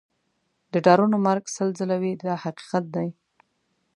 [0.71, 3.07] د ډارنو مرګ سل ځله وي دا حقیقت دی.